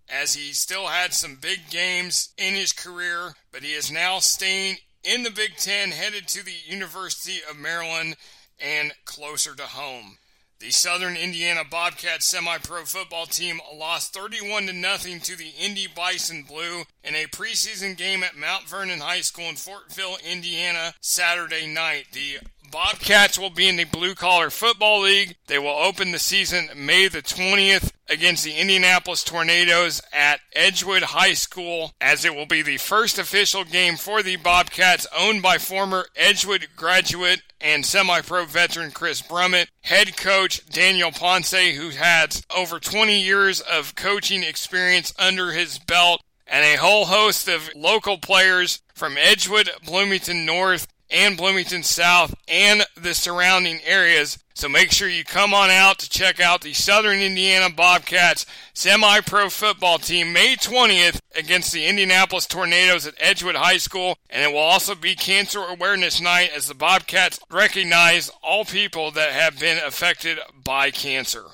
as 0.10 0.34
he 0.34 0.52
still 0.52 0.88
had 0.88 1.14
some 1.14 1.36
big 1.36 1.70
games 1.70 2.34
in 2.38 2.56
his 2.56 2.74
career, 2.74 3.34
but 3.54 3.64
he 3.64 3.72
is 3.72 3.90
now 3.90 4.20
staying 4.20 4.76
in 5.06 5.24
the 5.24 5.32
Big 5.32 5.56
Ten, 5.56 5.92
headed 5.92 6.28
to 6.28 6.44
the 6.44 6.56
University 6.66 7.40
of 7.50 7.58
Maryland 7.58 8.18
and 8.60 8.94
closer 9.06 9.56
to 9.56 9.64
home. 9.64 10.18
The 10.64 10.72
Southern 10.72 11.18
Indiana 11.18 11.64
Bobcats 11.70 12.26
semi-pro 12.26 12.86
football 12.86 13.26
team 13.26 13.60
lost 13.76 14.14
31 14.14 14.68
to 14.68 14.74
nothing 14.74 15.20
to 15.20 15.36
the 15.36 15.52
Indy 15.60 15.88
Bison 15.94 16.44
Blue 16.44 16.84
in 17.04 17.16
a 17.16 17.26
preseason 17.26 17.98
game 17.98 18.24
at 18.24 18.38
Mount 18.38 18.70
Vernon 18.70 19.02
High 19.02 19.20
School 19.20 19.50
in 19.50 19.56
Fortville, 19.56 20.24
Indiana, 20.24 20.94
Saturday 21.02 21.68
night. 21.68 22.06
The 22.14 22.38
Bobcats 22.74 23.38
will 23.38 23.52
be 23.52 23.70
in 23.70 23.76
the 23.76 23.84
Blue 23.84 24.16
Collar 24.16 24.50
Football 24.50 25.04
League. 25.04 25.36
They 25.46 25.60
will 25.60 25.68
open 25.68 26.12
the 26.12 26.18
season 26.18 26.70
May 26.76 27.08
the 27.08 27.22
20th 27.22 27.92
against 28.10 28.44
the 28.44 28.56
Indianapolis 28.56 29.24
Tornadoes 29.24 30.02
at 30.12 30.40
Edgewood 30.56 31.04
High 31.04 31.36
School, 31.36 31.92
as 32.02 32.26
it 32.26 32.34
will 32.34 32.48
be 32.48 32.64
the 32.64 32.78
first 32.78 33.20
official 33.20 33.64
game 33.64 33.96
for 33.96 34.24
the 34.24 34.38
Bobcats, 34.38 35.06
owned 35.16 35.44
by 35.44 35.60
former 35.60 36.08
Edgewood 36.16 36.70
graduate 36.76 37.44
and 37.62 37.86
semi 37.86 38.22
pro 38.22 38.46
veteran 38.46 38.90
Chris 38.90 39.22
Brummett, 39.22 39.68
head 39.82 40.18
coach 40.18 40.68
Daniel 40.68 41.12
Ponce, 41.12 41.52
who 41.52 41.92
has 41.92 42.42
over 42.50 42.80
20 42.80 43.22
years 43.22 43.62
of 43.62 43.94
coaching 43.94 44.42
experience 44.42 45.14
under 45.20 45.52
his 45.52 45.78
belt, 45.78 46.24
and 46.48 46.66
a 46.66 46.82
whole 46.82 47.06
host 47.06 47.48
of 47.48 47.70
local 47.76 48.18
players 48.18 48.82
from 48.96 49.16
Edgewood, 49.16 49.70
Bloomington 49.86 50.44
North, 50.44 50.88
and 51.14 51.38
Bloomington 51.38 51.84
South 51.84 52.36
and 52.48 52.86
the 52.96 53.14
surrounding 53.14 53.80
areas. 53.86 54.40
So 54.56 54.68
make 54.70 54.92
sure 54.92 55.10
you 55.10 55.24
come 55.24 55.54
on 55.54 55.70
out 55.70 56.00
to 56.00 56.10
check 56.10 56.40
out 56.40 56.62
the 56.62 56.74
Southern 56.74 57.20
Indiana 57.20 57.74
Bobcats 57.74 58.46
semi 58.74 59.22
pro 59.22 59.50
football 59.50 59.98
team 59.98 60.34
May 60.34 60.56
20th 60.56 61.20
against 61.36 61.72
the 61.72 61.86
Indianapolis 61.86 62.46
Tornadoes 62.46 63.08
at 63.08 63.16
Edgewood 63.20 63.56
High 63.56 63.78
School. 63.78 64.18
And 64.30 64.44
it 64.44 64.54
will 64.54 64.62
also 64.62 64.96
be 64.96 65.16
Cancer 65.16 65.64
Awareness 65.64 66.22
Night 66.22 66.52
as 66.56 66.68
the 66.68 66.76
Bobcats 66.76 67.40
recognize 67.50 68.30
all 68.42 68.66
people 68.66 69.12
that 69.12 69.32
have 69.32 69.60
been 69.60 69.80
affected 69.84 70.40
by 70.64 70.92
cancer. 70.92 71.46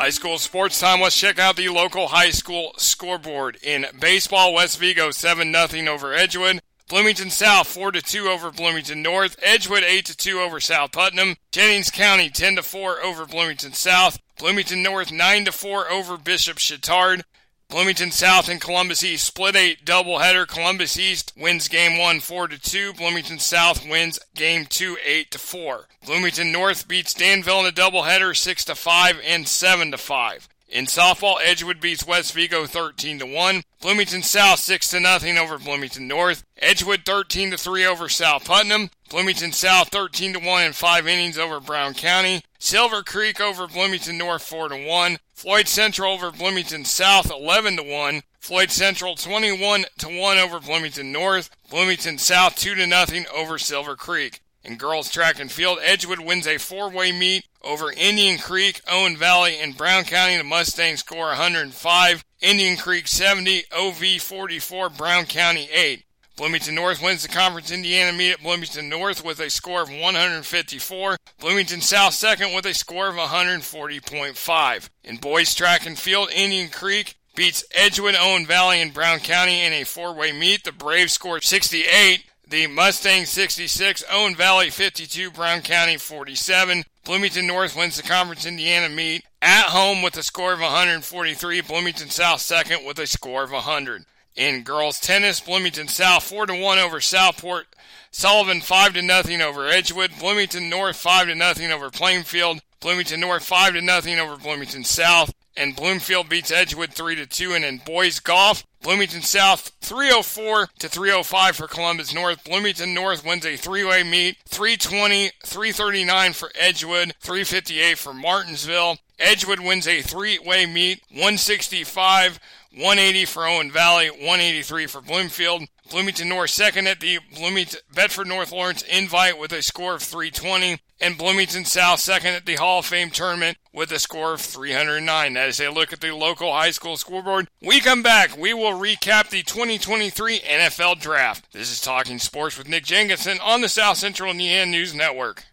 High 0.00 0.08
school 0.08 0.38
sports 0.38 0.80
time. 0.80 1.02
Let's 1.02 1.14
check 1.14 1.38
out 1.38 1.56
the 1.56 1.68
local 1.68 2.08
high 2.08 2.30
school 2.30 2.72
scoreboard. 2.78 3.58
In 3.62 3.84
baseball, 4.00 4.54
West 4.54 4.78
Vigo 4.78 5.10
7 5.10 5.52
0 5.52 5.92
over 5.92 6.14
Edgewood. 6.14 6.60
Bloomington 6.88 7.28
South 7.28 7.66
4 7.66 7.92
2 7.92 8.26
over 8.26 8.50
Bloomington 8.50 9.02
North. 9.02 9.36
Edgewood 9.42 9.82
8 9.82 10.06
2 10.16 10.40
over 10.40 10.58
South 10.58 10.92
Putnam. 10.92 11.36
Jennings 11.52 11.90
County 11.90 12.30
10 12.30 12.62
4 12.62 13.02
over 13.02 13.26
Bloomington 13.26 13.74
South. 13.74 14.18
Bloomington 14.38 14.82
North 14.82 15.12
9 15.12 15.44
4 15.44 15.90
over 15.90 16.16
Bishop 16.16 16.56
Chatard. 16.56 17.22
Bloomington 17.70 18.10
South 18.10 18.48
and 18.48 18.60
Columbus 18.60 19.04
East 19.04 19.24
split 19.24 19.54
a 19.54 19.76
doubleheader. 19.76 20.44
Columbus 20.46 20.98
East 20.98 21.32
wins 21.36 21.68
game 21.68 21.98
one 21.98 22.18
4 22.18 22.48
to 22.48 22.58
2. 22.58 22.94
Bloomington 22.94 23.38
South 23.38 23.88
wins 23.88 24.18
game 24.34 24.66
two 24.66 24.96
8 25.06 25.30
to 25.30 25.38
4. 25.38 25.86
Bloomington 26.04 26.50
North 26.50 26.88
beats 26.88 27.14
Danville 27.14 27.60
in 27.60 27.66
a 27.66 27.72
doubleheader 27.72 28.36
6 28.36 28.64
to 28.64 28.74
5 28.74 29.20
and 29.24 29.46
7 29.46 29.92
to 29.92 29.98
5. 29.98 30.48
In 30.68 30.86
softball, 30.86 31.38
Edgewood 31.40 31.80
beats 31.80 32.04
West 32.04 32.32
Vigo 32.32 32.66
13 32.66 33.20
to 33.20 33.26
1. 33.26 33.62
Bloomington 33.80 34.22
South 34.24 34.58
6 34.58 34.90
to 34.90 34.98
nothing 34.98 35.38
over 35.38 35.56
Bloomington 35.56 36.08
North. 36.08 36.42
Edgewood 36.58 37.04
13 37.06 37.52
to 37.52 37.56
3 37.56 37.86
over 37.86 38.08
South 38.08 38.44
Putnam. 38.46 38.90
Bloomington 39.08 39.52
South 39.52 39.90
13 39.90 40.32
to 40.32 40.38
1 40.40 40.64
in 40.64 40.72
5 40.72 41.06
innings 41.06 41.38
over 41.38 41.60
Brown 41.60 41.94
County. 41.94 42.42
Silver 42.62 43.02
Creek 43.02 43.40
over 43.40 43.66
Bloomington 43.66 44.18
North 44.18 44.42
4 44.42 44.68
to 44.68 44.86
1. 44.86 45.16
Floyd 45.32 45.66
Central 45.66 46.12
over 46.12 46.30
Bloomington 46.30 46.84
South 46.84 47.30
11 47.30 47.78
to 47.78 47.82
1. 47.82 48.20
Floyd 48.38 48.70
Central 48.70 49.14
21 49.16 49.86
to 49.98 50.08
1 50.08 50.38
over 50.38 50.60
Bloomington 50.60 51.10
North. 51.10 51.48
Bloomington 51.70 52.18
South 52.18 52.56
2 52.56 52.74
to 52.74 52.86
nothing 52.86 53.24
over 53.34 53.56
Silver 53.56 53.96
Creek. 53.96 54.40
In 54.62 54.76
girls 54.76 55.10
track 55.10 55.40
and 55.40 55.50
field, 55.50 55.78
Edgewood 55.82 56.20
wins 56.20 56.46
a 56.46 56.58
four-way 56.58 57.12
meet 57.12 57.46
over 57.62 57.92
Indian 57.92 58.38
Creek, 58.38 58.82
Owen 58.86 59.16
Valley, 59.16 59.58
and 59.58 59.74
Brown 59.74 60.04
County. 60.04 60.36
The 60.36 60.44
Mustangs 60.44 61.00
score 61.00 61.28
105. 61.28 62.24
Indian 62.42 62.76
Creek 62.76 63.08
70, 63.08 63.64
OV 63.72 64.20
44, 64.20 64.90
Brown 64.90 65.24
County 65.24 65.70
8. 65.72 66.04
Bloomington 66.36 66.74
North 66.74 67.02
wins 67.02 67.22
the 67.22 67.28
Conference 67.28 67.70
Indiana 67.70 68.16
meet 68.16 68.32
at 68.32 68.42
Bloomington 68.42 68.88
North 68.88 69.24
with 69.24 69.40
a 69.40 69.50
score 69.50 69.82
of 69.82 69.90
154. 69.90 71.16
Bloomington 71.38 71.80
South 71.80 72.14
second 72.14 72.54
with 72.54 72.64
a 72.66 72.74
score 72.74 73.08
of 73.08 73.16
140.5. 73.16 74.88
In 75.04 75.16
boys 75.16 75.54
track 75.54 75.86
and 75.86 75.98
field, 75.98 76.30
Indian 76.30 76.70
Creek 76.70 77.16
beats 77.34 77.64
Edgewood, 77.74 78.14
Owen 78.18 78.46
Valley, 78.46 78.80
and 78.80 78.94
Brown 78.94 79.18
County 79.18 79.62
in 79.62 79.72
a 79.72 79.84
four-way 79.84 80.32
meet. 80.32 80.64
The 80.64 80.72
Braves 80.72 81.12
scored 81.12 81.44
68. 81.44 82.24
The 82.48 82.66
Mustangs 82.66 83.28
66, 83.28 84.02
Owen 84.10 84.34
Valley 84.34 84.70
52, 84.70 85.30
Brown 85.30 85.60
County 85.60 85.96
47. 85.96 86.82
Bloomington 87.04 87.46
North 87.46 87.76
wins 87.76 87.96
the 87.96 88.02
Conference 88.02 88.44
Indiana 88.44 88.88
meet 88.88 89.24
at 89.40 89.66
home 89.66 90.02
with 90.02 90.16
a 90.16 90.24
score 90.24 90.52
of 90.52 90.60
143. 90.60 91.60
Bloomington 91.60 92.10
South 92.10 92.40
second 92.40 92.84
with 92.84 92.98
a 92.98 93.06
score 93.06 93.44
of 93.44 93.52
100. 93.52 94.04
In 94.36 94.62
girls 94.62 95.00
tennis, 95.00 95.40
Bloomington 95.40 95.88
South 95.88 96.24
4 96.24 96.46
to 96.46 96.54
1 96.54 96.78
over 96.78 97.00
Southport. 97.00 97.66
Sullivan 98.10 98.60
5 98.60 98.94
to 98.94 99.02
nothing 99.02 99.40
over 99.40 99.68
Edgewood. 99.68 100.12
Bloomington 100.18 100.68
North 100.68 100.96
5 100.96 101.28
to 101.28 101.34
nothing 101.34 101.70
over 101.70 101.90
Plainfield. 101.90 102.60
Bloomington 102.80 103.20
North 103.20 103.44
5 103.44 103.74
to 103.74 103.82
nothing 103.82 104.18
over 104.18 104.36
Bloomington 104.36 104.84
South. 104.84 105.32
And 105.56 105.76
Bloomfield 105.76 106.28
beats 106.28 106.50
Edgewood 106.50 106.94
3 106.94 107.16
to 107.16 107.26
2. 107.26 107.52
And 107.52 107.64
in 107.64 107.78
boys 107.78 108.18
golf, 108.20 108.64
Bloomington 108.82 109.20
South 109.20 109.72
304 109.82 110.68
to 110.78 110.88
305 110.88 111.56
for 111.56 111.66
Columbus 111.66 112.14
North. 112.14 112.42
Bloomington 112.44 112.94
North 112.94 113.24
wins 113.24 113.44
a 113.44 113.56
three-way 113.56 114.02
meet. 114.02 114.38
320, 114.46 115.32
339 115.44 116.32
for 116.32 116.50
Edgewood, 116.58 117.14
358 117.20 117.98
for 117.98 118.14
Martinsville. 118.14 118.96
Edgewood 119.18 119.60
wins 119.60 119.86
a 119.86 120.00
three-way 120.00 120.64
meet. 120.64 121.02
165 121.10 122.40
180 122.72 123.24
for 123.24 123.46
Owen 123.46 123.70
Valley, 123.72 124.08
183 124.08 124.86
for 124.86 125.00
Bloomfield. 125.00 125.64
Bloomington 125.90 126.28
North 126.28 126.50
second 126.50 126.86
at 126.86 127.00
the 127.00 127.18
Bloomington 127.34 127.80
Bedford 127.92 128.28
North 128.28 128.52
Lawrence 128.52 128.82
Invite 128.82 129.40
with 129.40 129.52
a 129.52 129.60
score 129.60 129.94
of 129.94 130.02
320, 130.02 130.78
and 131.00 131.18
Bloomington 131.18 131.64
South 131.64 131.98
second 131.98 132.34
at 132.34 132.46
the 132.46 132.54
Hall 132.54 132.78
of 132.78 132.86
Fame 132.86 133.10
tournament 133.10 133.58
with 133.72 133.90
a 133.90 133.98
score 133.98 134.34
of 134.34 134.40
309. 134.40 135.32
That 135.34 135.48
is 135.48 135.60
a 135.60 135.70
look 135.70 135.92
at 135.92 136.00
the 136.00 136.14
local 136.14 136.52
high 136.52 136.70
school 136.70 136.96
scoreboard. 136.96 137.48
We 137.60 137.80
come 137.80 138.04
back, 138.04 138.36
we 138.36 138.54
will 138.54 138.78
recap 138.78 139.30
the 139.30 139.42
2023 139.42 140.38
NFL 140.38 141.00
Draft. 141.00 141.52
This 141.52 141.72
is 141.72 141.80
Talking 141.80 142.20
Sports 142.20 142.56
with 142.56 142.68
Nick 142.68 142.84
Jenkinson 142.84 143.40
on 143.40 143.60
the 143.60 143.68
South 143.68 143.96
Central 143.96 144.30
Indiana 144.30 144.70
News 144.70 144.94
Network. 144.94 145.44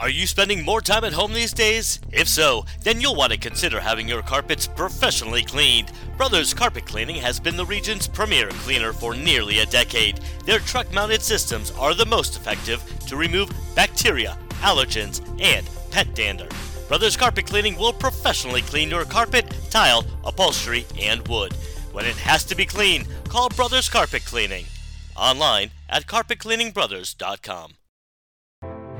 Are 0.00 0.08
you 0.08 0.26
spending 0.26 0.64
more 0.64 0.80
time 0.80 1.04
at 1.04 1.12
home 1.12 1.34
these 1.34 1.52
days? 1.52 2.00
If 2.10 2.26
so, 2.26 2.64
then 2.84 3.02
you'll 3.02 3.16
want 3.16 3.32
to 3.32 3.38
consider 3.38 3.78
having 3.78 4.08
your 4.08 4.22
carpets 4.22 4.66
professionally 4.66 5.42
cleaned. 5.42 5.92
Brothers 6.16 6.54
Carpet 6.54 6.86
Cleaning 6.86 7.16
has 7.16 7.38
been 7.38 7.58
the 7.58 7.66
region's 7.66 8.08
premier 8.08 8.48
cleaner 8.48 8.94
for 8.94 9.14
nearly 9.14 9.58
a 9.58 9.66
decade. 9.66 10.18
Their 10.46 10.60
truck 10.60 10.90
mounted 10.94 11.20
systems 11.20 11.70
are 11.72 11.92
the 11.92 12.06
most 12.06 12.34
effective 12.34 12.82
to 13.08 13.16
remove 13.16 13.52
bacteria, 13.74 14.38
allergens, 14.62 15.20
and 15.38 15.68
pet 15.90 16.14
dander. 16.14 16.48
Brothers 16.88 17.18
Carpet 17.18 17.44
Cleaning 17.44 17.76
will 17.76 17.92
professionally 17.92 18.62
clean 18.62 18.88
your 18.88 19.04
carpet, 19.04 19.54
tile, 19.68 20.06
upholstery, 20.24 20.86
and 20.98 21.28
wood. 21.28 21.52
When 21.92 22.06
it 22.06 22.16
has 22.16 22.42
to 22.44 22.54
be 22.54 22.64
clean, 22.64 23.04
call 23.28 23.50
Brothers 23.50 23.90
Carpet 23.90 24.24
Cleaning. 24.24 24.64
Online 25.14 25.70
at 25.90 26.06
carpetcleaningbrothers.com. 26.06 27.74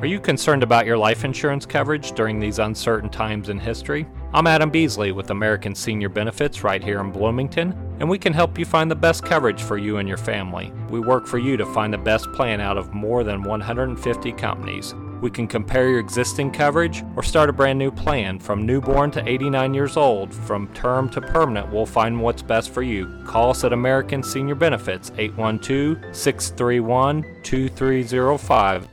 Are 0.00 0.06
you 0.06 0.18
concerned 0.18 0.62
about 0.62 0.86
your 0.86 0.96
life 0.96 1.26
insurance 1.26 1.66
coverage 1.66 2.12
during 2.12 2.40
these 2.40 2.58
uncertain 2.58 3.10
times 3.10 3.50
in 3.50 3.58
history? 3.58 4.06
I'm 4.32 4.46
Adam 4.46 4.70
Beasley 4.70 5.12
with 5.12 5.28
American 5.28 5.74
Senior 5.74 6.08
Benefits 6.08 6.64
right 6.64 6.82
here 6.82 7.00
in 7.00 7.10
Bloomington, 7.10 7.74
and 8.00 8.08
we 8.08 8.18
can 8.18 8.32
help 8.32 8.58
you 8.58 8.64
find 8.64 8.90
the 8.90 8.94
best 8.94 9.22
coverage 9.22 9.60
for 9.60 9.76
you 9.76 9.98
and 9.98 10.08
your 10.08 10.16
family. 10.16 10.72
We 10.88 11.00
work 11.00 11.26
for 11.26 11.36
you 11.36 11.58
to 11.58 11.66
find 11.66 11.92
the 11.92 11.98
best 11.98 12.32
plan 12.32 12.62
out 12.62 12.78
of 12.78 12.94
more 12.94 13.24
than 13.24 13.42
150 13.42 14.32
companies. 14.32 14.94
We 15.20 15.30
can 15.30 15.46
compare 15.46 15.90
your 15.90 16.00
existing 16.00 16.52
coverage 16.52 17.04
or 17.14 17.22
start 17.22 17.50
a 17.50 17.52
brand 17.52 17.78
new 17.78 17.90
plan. 17.90 18.38
From 18.38 18.64
newborn 18.64 19.10
to 19.10 19.28
89 19.28 19.74
years 19.74 19.98
old, 19.98 20.32
from 20.32 20.72
term 20.72 21.10
to 21.10 21.20
permanent, 21.20 21.70
we'll 21.70 21.84
find 21.84 22.18
what's 22.18 22.40
best 22.40 22.70
for 22.70 22.80
you. 22.80 23.22
Call 23.26 23.50
us 23.50 23.64
at 23.64 23.74
American 23.74 24.22
Senior 24.22 24.54
Benefits 24.54 25.12
812 25.18 26.16
631 26.16 27.42
2305. 27.42 28.88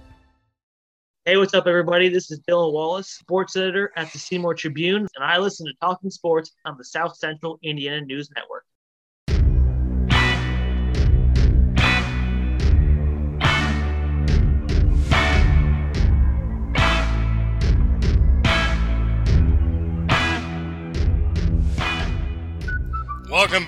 Hey, 1.27 1.36
what's 1.36 1.53
up, 1.53 1.67
everybody? 1.67 2.07
This 2.07 2.31
is 2.31 2.39
Dylan 2.39 2.72
Wallace, 2.72 3.10
sports 3.10 3.57
editor 3.57 3.91
at 3.98 4.10
the 4.13 4.17
Seymour 4.17 4.53
Tribune, 4.53 5.05
and 5.13 5.25
I 5.25 5.38
listen 5.39 5.65
to 5.65 5.74
Talking 5.81 6.10
Sports 6.10 6.53
on 6.63 6.77
the 6.77 6.86
South 6.86 7.17
Central 7.17 7.60
Indiana 7.63 8.00
News 8.00 8.29
Network. 8.34 8.63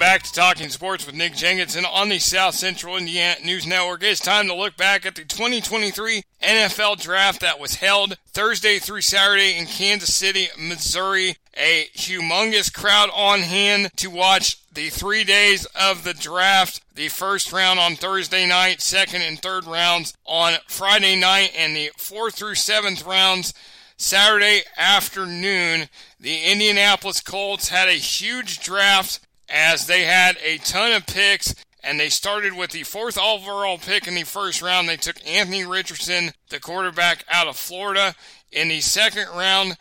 Back 0.10 0.24
to 0.24 0.34
Talking 0.34 0.70
Sports 0.70 1.06
with 1.06 1.14
Nick 1.14 1.36
Jenkinson 1.36 1.86
on 1.86 2.10
the 2.10 2.18
South 2.18 2.56
Central 2.56 2.98
Indiana 2.98 3.46
News 3.46 3.68
Network. 3.68 4.02
It's 4.02 4.20
time 4.20 4.48
to 4.48 4.56
look 4.56 4.76
back 4.76 5.06
at 5.06 5.14
the 5.14 5.24
2023 5.24 6.24
NFL 6.42 7.00
Draft 7.00 7.42
that 7.42 7.60
was 7.60 7.76
held 7.76 8.18
Thursday 8.30 8.80
through 8.80 9.02
Saturday 9.02 9.56
in 9.56 9.68
Kansas 9.68 10.16
City, 10.16 10.48
Missouri. 10.58 11.36
A 11.56 11.90
humongous 11.96 12.74
crowd 12.74 13.12
on 13.14 13.42
hand 13.42 13.92
to 13.98 14.10
watch 14.10 14.58
the 14.74 14.90
three 14.90 15.24
days 15.24 15.66
of 15.80 16.04
the 16.04 16.16
draft. 16.16 16.82
The 16.96 17.10
first 17.10 17.54
round 17.54 17.80
on 17.80 17.96
Thursday 17.96 18.48
night, 18.48 18.82
second 18.82 19.22
and 19.22 19.40
third 19.40 19.68
rounds 19.68 20.16
on 20.26 20.56
Friday 20.68 21.18
night, 21.18 21.52
and 21.56 21.76
the 21.76 21.92
fourth 21.98 22.34
through 22.34 22.56
seventh 22.56 23.06
rounds 23.06 23.54
Saturday 23.96 24.62
afternoon. 24.76 25.88
The 26.20 26.46
Indianapolis 26.46 27.22
Colts 27.22 27.70
had 27.70 27.90
a 27.90 27.94
huge 27.94 28.60
draft 28.62 29.20
as 29.50 29.88
they 29.88 30.04
had 30.04 30.38
a 30.44 30.58
ton 30.58 30.92
of 30.94 31.06
picks 31.06 31.54
and 31.84 32.00
they 32.00 32.10
started 32.10 32.54
with 32.54 32.72
the 32.72 32.84
fourth 32.84 33.18
overall 33.18 33.78
pick 33.78 34.08
in 34.08 34.16
the 34.16 34.24
first 34.24 34.62
round. 34.62 34.88
They 34.88 34.98
took 34.98 35.26
Anthony 35.26 35.66
Richardson, 35.66 36.32
the 36.50 36.60
quarterback 36.60 37.24
out 37.32 37.48
of 37.48 37.56
Florida. 37.56 38.16
In 38.52 38.68
the 38.68 38.82
second 38.82 39.28
round, 39.36 39.78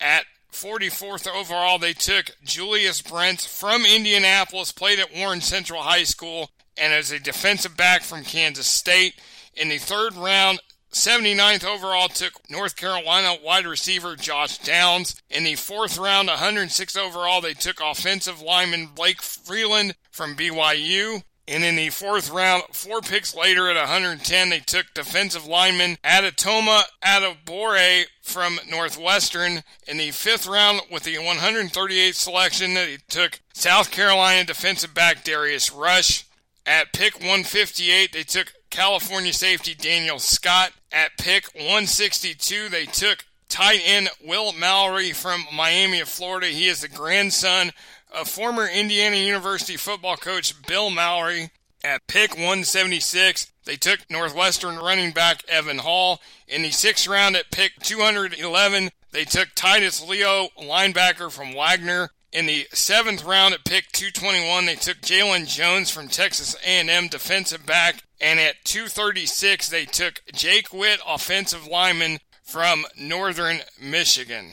at 0.00 0.24
44th 0.52 1.28
overall, 1.28 1.78
they 1.78 1.92
took 1.92 2.30
Julius 2.44 3.02
Brent 3.02 3.40
from 3.40 3.84
Indianapolis, 3.84 4.72
played 4.72 4.98
at 4.98 5.14
Warren 5.14 5.40
Central 5.40 5.82
High 5.82 6.04
School, 6.04 6.50
and 6.76 6.92
as 6.92 7.10
a 7.10 7.18
defensive 7.18 7.76
back 7.76 8.02
from 8.02 8.24
Kansas 8.24 8.66
State. 8.66 9.14
In 9.54 9.68
the 9.68 9.78
third 9.78 10.14
round, 10.14 10.60
79th 10.94 11.64
overall 11.64 12.08
took 12.08 12.48
North 12.48 12.76
Carolina 12.76 13.36
wide 13.42 13.66
receiver 13.66 14.14
Josh 14.14 14.58
Downs. 14.58 15.20
In 15.28 15.42
the 15.42 15.56
fourth 15.56 15.98
round, 15.98 16.28
106 16.28 16.96
overall, 16.96 17.40
they 17.40 17.52
took 17.52 17.80
offensive 17.80 18.40
lineman 18.40 18.86
Blake 18.94 19.20
Freeland 19.20 19.96
from 20.12 20.36
BYU. 20.36 21.22
And 21.46 21.64
in 21.64 21.76
the 21.76 21.90
fourth 21.90 22.30
round, 22.30 22.62
four 22.72 23.00
picks 23.00 23.34
later 23.34 23.68
at 23.68 23.76
110, 23.76 24.48
they 24.48 24.60
took 24.60 24.94
defensive 24.94 25.46
lineman 25.46 25.98
Adetomiwa 26.04 26.84
Adebawore 27.04 28.04
from 28.22 28.60
Northwestern. 28.70 29.62
In 29.88 29.98
the 29.98 30.12
fifth 30.12 30.46
round, 30.46 30.80
with 30.90 31.02
the 31.02 31.16
138th 31.16 32.14
selection, 32.14 32.74
they 32.74 32.98
took 33.08 33.40
South 33.52 33.90
Carolina 33.90 34.44
defensive 34.44 34.94
back 34.94 35.24
Darius 35.24 35.72
Rush. 35.72 36.24
At 36.64 36.94
pick 36.94 37.14
158, 37.16 38.12
they 38.12 38.22
took 38.22 38.54
California 38.74 39.32
safety 39.32 39.72
Daniel 39.72 40.18
Scott. 40.18 40.72
At 40.90 41.16
pick 41.16 41.46
162, 41.54 42.68
they 42.68 42.86
took 42.86 43.24
tight 43.48 43.80
end 43.84 44.08
Will 44.20 44.52
Mallory 44.52 45.12
from 45.12 45.44
Miami 45.54 46.00
of 46.00 46.08
Florida. 46.08 46.48
He 46.48 46.66
is 46.66 46.80
the 46.80 46.88
grandson 46.88 47.70
of 48.12 48.28
former 48.28 48.66
Indiana 48.66 49.14
University 49.14 49.76
football 49.76 50.16
coach 50.16 50.60
Bill 50.66 50.90
Mallory. 50.90 51.50
At 51.84 52.04
pick 52.08 52.32
176, 52.32 53.52
they 53.64 53.76
took 53.76 54.00
Northwestern 54.10 54.76
running 54.78 55.12
back 55.12 55.44
Evan 55.46 55.78
Hall. 55.78 56.20
In 56.48 56.62
the 56.62 56.72
sixth 56.72 57.06
round 57.06 57.36
at 57.36 57.52
pick 57.52 57.78
211, 57.80 58.90
they 59.12 59.24
took 59.24 59.50
Titus 59.54 60.02
Leo, 60.04 60.48
linebacker 60.58 61.30
from 61.30 61.54
Wagner. 61.54 62.10
In 62.34 62.46
the 62.46 62.66
seventh 62.72 63.24
round 63.24 63.54
at 63.54 63.64
pick 63.64 63.92
221, 63.92 64.66
they 64.66 64.74
took 64.74 64.96
Jaylon 64.96 65.46
Jones 65.46 65.88
from 65.88 66.08
Texas 66.08 66.56
A&M, 66.66 67.06
defensive 67.06 67.64
back, 67.64 68.02
and 68.20 68.40
at 68.40 68.64
236 68.64 69.68
they 69.68 69.84
took 69.84 70.20
Jake 70.32 70.72
Witt, 70.72 70.98
offensive 71.06 71.68
lineman 71.68 72.18
from 72.42 72.86
Northern 72.98 73.58
Michigan. 73.80 74.50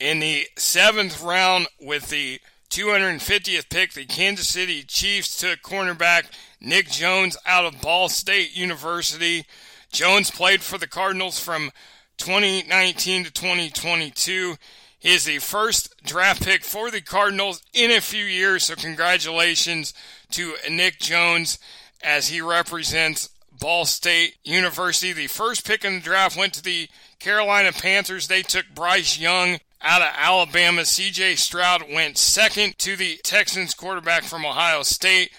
In 0.00 0.20
the 0.20 0.46
seventh 0.56 1.22
round, 1.22 1.68
with 1.78 2.08
the 2.08 2.40
250th 2.70 3.68
pick, 3.68 3.92
the 3.92 4.06
Kansas 4.06 4.48
City 4.48 4.82
Chiefs 4.82 5.36
took 5.36 5.60
cornerback 5.60 6.24
Nick 6.62 6.88
Jones 6.88 7.36
out 7.44 7.66
of 7.66 7.82
Ball 7.82 8.08
State 8.08 8.56
University. 8.56 9.44
Jones 9.90 10.30
played 10.30 10.62
for 10.62 10.78
the 10.78 10.88
Cardinals 10.88 11.38
from 11.38 11.72
2019 12.16 13.24
to 13.24 13.30
2022. 13.30 14.56
He 15.02 15.12
is 15.12 15.24
the 15.24 15.40
first 15.40 15.92
draft 16.04 16.44
pick 16.44 16.62
for 16.62 16.88
the 16.88 17.00
Cardinals 17.00 17.60
in 17.74 17.90
a 17.90 18.00
few 18.00 18.24
years, 18.24 18.62
so 18.62 18.76
congratulations 18.76 19.92
to 20.30 20.54
Nick 20.70 21.00
Jones 21.00 21.58
as 22.04 22.28
he 22.28 22.40
represents 22.40 23.28
Ball 23.50 23.84
State 23.84 24.36
University. 24.44 25.12
The 25.12 25.26
first 25.26 25.66
pick 25.66 25.84
in 25.84 25.94
the 25.94 26.00
draft 26.00 26.36
went 26.36 26.52
to 26.54 26.62
the 26.62 26.88
Carolina 27.18 27.72
Panthers. 27.72 28.28
They 28.28 28.42
took 28.42 28.66
Bryce 28.76 29.18
Young 29.18 29.58
out 29.80 30.02
of 30.02 30.08
Alabama. 30.16 30.82
CJ 30.82 31.36
Stroud 31.36 31.82
went 31.92 32.16
second 32.16 32.78
to 32.78 32.94
the 32.94 33.16
Texans 33.24 33.74
quarterback 33.74 34.22
from 34.22 34.46
Ohio 34.46 34.84
State. 34.84 35.32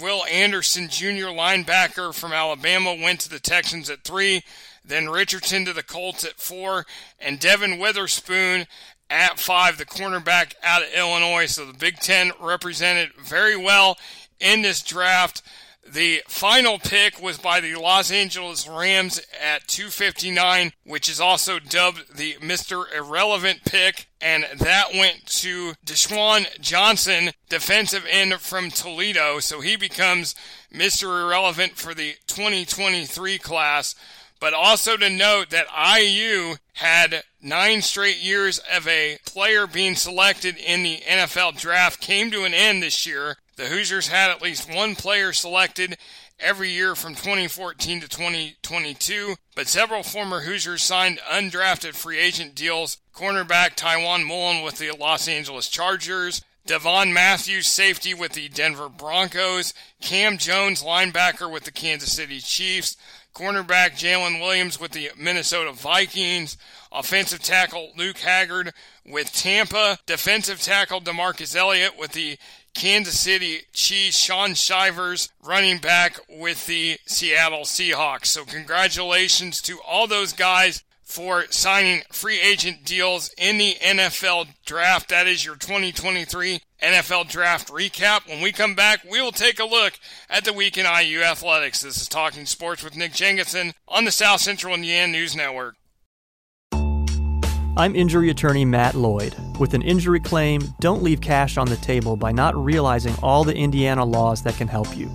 Will 0.00 0.24
Anderson, 0.32 0.88
junior 0.88 1.26
linebacker 1.26 2.14
from 2.14 2.32
Alabama, 2.32 2.94
went 2.94 3.20
to 3.20 3.28
the 3.28 3.38
Texans 3.38 3.90
at 3.90 4.02
three. 4.02 4.42
Then 4.82 5.10
Richardson 5.10 5.66
to 5.66 5.74
the 5.74 5.82
Colts 5.82 6.24
at 6.24 6.40
four. 6.40 6.86
And 7.18 7.38
Devon 7.38 7.78
Witherspoon 7.78 8.66
at 9.10 9.38
five, 9.38 9.76
the 9.76 9.84
cornerback 9.84 10.54
out 10.62 10.82
of 10.82 10.88
Illinois. 10.96 11.46
So 11.46 11.66
the 11.66 11.76
Big 11.76 11.96
Ten 11.96 12.32
represented 12.40 13.12
very 13.14 13.56
well 13.56 13.98
in 14.38 14.62
this 14.62 14.82
draft. 14.82 15.42
The 15.86 16.22
final 16.28 16.78
pick 16.78 17.20
was 17.20 17.38
by 17.38 17.58
the 17.58 17.74
Los 17.74 18.12
Angeles 18.12 18.68
Rams 18.68 19.20
at 19.42 19.66
259, 19.66 20.72
which 20.84 21.08
is 21.08 21.20
also 21.20 21.58
dubbed 21.58 22.16
the 22.16 22.34
Mr. 22.34 22.84
Irrelevant 22.94 23.64
pick. 23.64 24.06
And 24.20 24.46
that 24.58 24.94
went 24.94 25.26
to 25.26 25.72
Desjuan 25.84 26.60
Johnson, 26.60 27.30
defensive 27.48 28.06
end 28.08 28.34
from 28.34 28.70
Toledo. 28.70 29.40
So 29.40 29.60
he 29.60 29.74
becomes 29.74 30.36
Mr. 30.72 31.24
Irrelevant 31.24 31.72
for 31.72 31.92
the 31.92 32.14
2023 32.28 33.38
class. 33.38 33.96
But 34.40 34.54
also 34.54 34.96
to 34.96 35.10
note 35.10 35.50
that 35.50 35.66
IU 35.70 36.56
had 36.74 37.22
nine 37.42 37.82
straight 37.82 38.22
years 38.22 38.58
of 38.74 38.88
a 38.88 39.18
player 39.26 39.66
being 39.66 39.94
selected 39.94 40.56
in 40.56 40.82
the 40.82 41.02
NFL 41.06 41.60
draft 41.60 42.00
came 42.00 42.30
to 42.30 42.44
an 42.44 42.54
end 42.54 42.82
this 42.82 43.06
year. 43.06 43.36
The 43.56 43.66
Hoosiers 43.66 44.08
had 44.08 44.30
at 44.30 44.40
least 44.40 44.74
one 44.74 44.94
player 44.94 45.34
selected 45.34 45.98
every 46.38 46.70
year 46.70 46.94
from 46.94 47.14
2014 47.14 48.00
to 48.00 48.08
2022, 48.08 49.36
but 49.54 49.68
several 49.68 50.02
former 50.02 50.40
Hoosiers 50.40 50.82
signed 50.82 51.20
undrafted 51.30 51.94
free 51.94 52.18
agent 52.18 52.54
deals. 52.54 52.96
Cornerback 53.14 53.76
Tiawan 53.76 54.26
Mullen 54.26 54.62
with 54.62 54.78
the 54.78 54.90
Los 54.92 55.28
Angeles 55.28 55.68
Chargers, 55.68 56.42
Devon 56.64 57.12
Matthews, 57.12 57.66
safety 57.66 58.14
with 58.14 58.32
the 58.32 58.48
Denver 58.48 58.88
Broncos, 58.88 59.74
Cam 60.00 60.38
Jones, 60.38 60.82
linebacker 60.82 61.50
with 61.50 61.64
the 61.64 61.72
Kansas 61.72 62.12
City 62.12 62.40
Chiefs, 62.40 62.96
cornerback 63.34 63.92
Jalen 63.92 64.40
Williams 64.40 64.80
with 64.80 64.92
the 64.92 65.10
Minnesota 65.16 65.72
Vikings, 65.72 66.56
offensive 66.92 67.42
tackle 67.42 67.90
Luke 67.96 68.18
Haggard 68.18 68.72
with 69.06 69.32
Tampa, 69.32 69.98
defensive 70.06 70.60
tackle 70.60 71.00
Demarcus 71.00 71.56
Elliott 71.56 71.98
with 71.98 72.12
the 72.12 72.38
Kansas 72.74 73.18
City 73.18 73.62
Chiefs, 73.72 74.18
Shaun 74.18 74.54
Shivers, 74.54 75.30
running 75.42 75.78
back 75.78 76.18
with 76.28 76.66
the 76.66 76.98
Seattle 77.06 77.60
Seahawks. 77.60 78.26
So, 78.26 78.44
congratulations 78.44 79.60
to 79.62 79.78
all 79.86 80.06
those 80.06 80.32
guys 80.32 80.82
for 81.10 81.44
signing 81.50 82.02
free 82.12 82.40
agent 82.40 82.84
deals 82.84 83.30
in 83.36 83.58
the 83.58 83.74
NFL 83.82 84.46
draft. 84.64 85.08
That 85.08 85.26
is 85.26 85.44
your 85.44 85.56
2023 85.56 86.60
NFL 86.82 87.28
draft 87.28 87.68
recap. 87.68 88.28
When 88.28 88.40
we 88.40 88.52
come 88.52 88.74
back, 88.74 89.04
we 89.10 89.20
will 89.20 89.32
take 89.32 89.58
a 89.58 89.64
look 89.64 89.94
at 90.28 90.44
the 90.44 90.52
week 90.52 90.78
in 90.78 90.86
IU 90.86 91.20
athletics. 91.20 91.80
This 91.80 92.00
is 92.00 92.08
Talking 92.08 92.46
Sports 92.46 92.84
with 92.84 92.96
Nick 92.96 93.12
Jenkinson 93.12 93.72
on 93.88 94.04
the 94.04 94.12
South 94.12 94.40
Central 94.40 94.74
Indiana 94.74 95.12
News 95.12 95.34
Network. 95.34 95.74
I'm 97.76 97.96
injury 97.96 98.30
attorney 98.30 98.64
Matt 98.64 98.94
Lloyd. 98.94 99.34
With 99.58 99.74
an 99.74 99.82
injury 99.82 100.20
claim, 100.20 100.62
don't 100.80 101.02
leave 101.02 101.20
cash 101.20 101.56
on 101.56 101.66
the 101.66 101.76
table 101.76 102.16
by 102.16 102.30
not 102.30 102.56
realizing 102.56 103.14
all 103.22 103.42
the 103.42 103.54
Indiana 103.54 104.04
laws 104.04 104.42
that 104.42 104.56
can 104.56 104.68
help 104.68 104.96
you. 104.96 105.10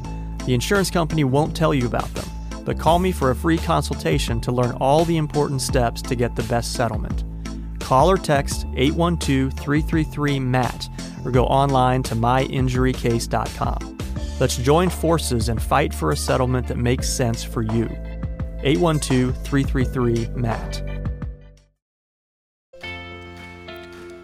The 0.45 0.53
insurance 0.53 0.91
company 0.91 1.23
won't 1.23 1.55
tell 1.55 1.73
you 1.73 1.85
about 1.85 2.13
them 2.13 2.25
but 2.65 2.79
call 2.79 2.99
me 2.99 3.11
for 3.11 3.31
a 3.31 3.35
free 3.35 3.57
consultation 3.57 4.41
to 4.41 4.51
learn 4.51 4.75
all 4.81 5.05
the 5.05 5.17
important 5.17 5.61
steps 5.61 6.01
to 6.01 6.15
get 6.15 6.35
the 6.35 6.43
best 6.43 6.73
settlement. 6.73 7.23
Call 7.79 8.09
or 8.09 8.17
text 8.17 8.65
812 8.75 9.53
333 9.53 10.39
MATT 10.39 10.89
or 11.23 11.31
go 11.31 11.45
online 11.45 12.01
to 12.03 12.15
myinjurycase.com. 12.15 13.97
Let's 14.39 14.57
join 14.57 14.89
forces 14.89 15.47
and 15.49 15.61
fight 15.61 15.93
for 15.93 16.11
a 16.11 16.17
settlement 16.17 16.67
that 16.67 16.77
makes 16.77 17.07
sense 17.07 17.43
for 17.43 17.61
you. 17.61 17.87
812 18.63 19.37
333 19.43 20.29
MATT. 20.35 20.83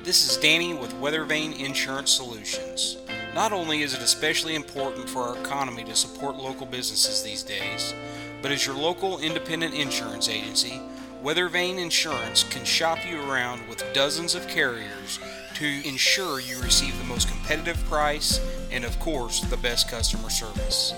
This 0.04 0.30
is 0.30 0.38
Danny 0.38 0.74
with 0.74 0.94
Weathervane 0.96 1.58
Insurance 1.64 2.10
Solutions. 2.10 2.98
Not 3.34 3.54
only 3.54 3.84
is 3.84 3.94
it 3.94 4.02
especially 4.02 4.56
important 4.56 5.08
for 5.08 5.22
our 5.22 5.38
economy 5.38 5.84
to 5.86 5.96
support 5.96 6.36
local 6.36 6.66
businesses 6.66 7.24
these 7.24 7.44
days, 7.44 7.94
but 8.42 8.52
as 8.52 8.66
your 8.66 8.76
local 8.76 9.20
independent 9.20 9.74
insurance 9.74 10.30
agency, 10.30 10.82
Weathervane 11.24 11.78
Insurance 11.78 12.44
can 12.44 12.66
shop 12.66 12.98
you 13.08 13.22
around 13.22 13.62
with 13.70 13.86
dozens 13.94 14.34
of 14.34 14.48
carriers 14.48 15.20
to 15.54 15.88
ensure 15.88 16.40
you 16.40 16.60
receive 16.62 16.98
the 16.98 17.04
most 17.04 17.28
competitive 17.28 17.78
price 17.86 18.40
and, 18.72 18.84
of 18.84 18.98
course, 19.00 19.42
the 19.42 19.58
best 19.58 19.88
customer 19.90 20.32
service. 20.32 20.96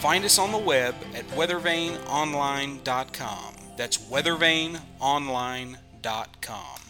Find 0.00 0.22
us 0.24 0.38
on 0.38 0.52
the 0.52 0.58
web 0.58 0.94
at 1.14 1.26
weathervaneonline.com. 1.28 3.54
That's 3.76 3.96
weathervaneonline.com. 3.96 6.80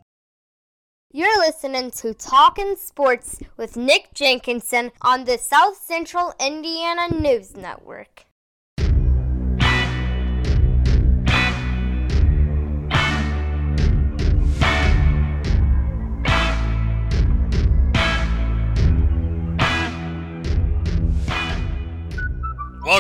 You're 1.12 1.38
listening 1.38 1.92
to 1.92 2.12
Talking 2.12 2.74
Sports 2.74 3.38
with 3.57 3.76
Nick 3.76 4.12
Jenkinson 4.14 4.90
on 5.00 5.26
the 5.26 5.38
South 5.38 5.76
Central 5.76 6.35
Indiana 6.40 7.07
News 7.09 7.57
Network. 7.57 8.24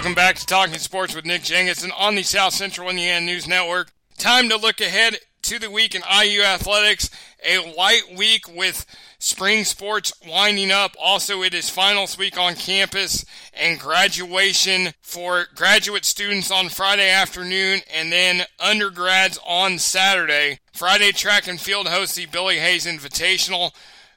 Back 0.02 0.34
to 0.34 0.44
Talking 0.44 0.78
Sports 0.78 1.14
with 1.14 1.24
Nick 1.24 1.44
Jenkinson 1.44 1.92
on 1.96 2.16
the 2.16 2.24
South 2.24 2.52
Central 2.52 2.90
Indiana 2.90 3.24
News 3.24 3.46
Network. 3.46 3.92
Time 4.18 4.48
to 4.48 4.56
look 4.56 4.80
ahead 4.80 5.18
to 5.42 5.58
the 5.60 5.70
week 5.70 5.94
in 5.94 6.02
IU 6.02 6.42
athletics. 6.42 7.08
A 7.46 7.58
light 7.76 8.02
week 8.14 8.48
with 8.48 8.86
spring 9.20 9.62
sports 9.62 10.12
winding 10.26 10.72
up. 10.72 10.96
Also, 11.00 11.42
it 11.42 11.54
is 11.54 11.70
finals 11.70 12.18
week 12.18 12.36
on 12.36 12.56
campus 12.56 13.24
and 13.54 13.78
graduation 13.78 14.94
for 15.00 15.46
graduate 15.54 16.04
students 16.04 16.50
on 16.50 16.70
Friday 16.70 17.08
afternoon 17.08 17.80
and 17.94 18.10
then 18.10 18.42
undergrads 18.58 19.38
on 19.46 19.78
Saturday. 19.78 20.58
Friday 20.72 21.12
track 21.12 21.46
and 21.46 21.60
field 21.60 21.86
hosts 21.86 22.16
the 22.16 22.26
Billy 22.26 22.58
Hayes 22.58 22.84
Invitational. 22.84 23.70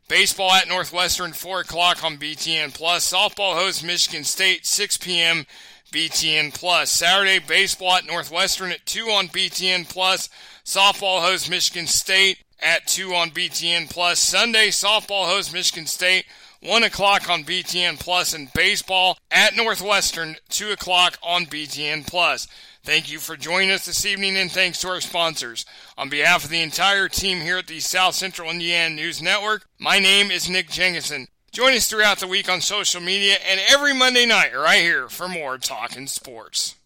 Baseball 0.09 0.53
at 0.53 0.69
Northwestern, 0.69 1.33
4 1.33 1.59
o'clock 1.59 2.01
on 2.01 2.17
BTN 2.17 2.73
Plus. 2.73 3.11
Softball 3.11 3.55
hosts 3.55 3.83
Michigan 3.83 4.23
State, 4.23 4.65
6 4.65 4.97
p.m. 4.97 5.45
BTN 5.91 6.53
Plus. 6.53 6.91
Saturday, 6.91 7.39
baseball 7.39 7.95
at 7.95 8.05
Northwestern 8.05 8.71
at 8.71 8.85
2 8.85 9.05
on 9.05 9.27
BTN 9.27 9.87
Plus. 9.89 10.29
Softball 10.65 11.21
hosts 11.21 11.49
Michigan 11.49 11.87
State 11.87 12.39
at 12.59 12.87
2 12.87 13.13
on 13.13 13.31
BTN 13.31 13.89
Plus. 13.89 14.19
Sunday, 14.19 14.67
softball 14.67 15.25
hosts 15.25 15.53
Michigan 15.53 15.85
State, 15.85 16.25
1 16.61 16.83
o'clock 16.83 17.29
on 17.29 17.43
BTN 17.43 17.99
Plus. 17.99 18.33
And 18.33 18.51
baseball 18.53 19.17
at 19.31 19.55
Northwestern, 19.55 20.35
2 20.49 20.71
o'clock 20.71 21.17
on 21.23 21.45
BTN 21.45 22.05
Plus. 22.05 22.47
Thank 22.83 23.11
you 23.11 23.19
for 23.19 23.35
joining 23.35 23.71
us 23.71 23.85
this 23.85 24.05
evening 24.05 24.37
and 24.37 24.51
thanks 24.51 24.79
to 24.81 24.87
our 24.87 25.01
sponsors. 25.01 25.65
On 25.97 26.09
behalf 26.09 26.45
of 26.45 26.49
the 26.49 26.61
entire 26.61 27.09
team 27.09 27.41
here 27.41 27.57
at 27.57 27.67
the 27.67 27.79
South 27.79 28.15
Central 28.15 28.49
Indiana 28.49 28.95
News 28.95 29.21
Network, 29.21 29.65
my 29.77 29.99
name 29.99 30.31
is 30.31 30.49
Nick 30.49 30.69
Jenkinson. 30.69 31.27
Join 31.57 31.73
us 31.73 31.89
throughout 31.89 32.19
the 32.19 32.27
week 32.27 32.47
on 32.51 32.61
social 32.61 33.01
media 33.01 33.37
and 33.43 33.59
every 33.67 33.91
Monday 33.91 34.27
night 34.27 34.55
right 34.55 34.79
here 34.79 35.09
for 35.09 35.27
more 35.27 35.57
Talking 35.57 36.05
Sports. 36.05 36.76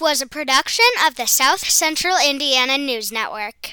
Was 0.00 0.22
a 0.22 0.28
production 0.28 0.84
of 1.04 1.16
the 1.16 1.26
South 1.26 1.68
Central 1.68 2.16
Indiana 2.24 2.78
News 2.78 3.10
Network. 3.10 3.72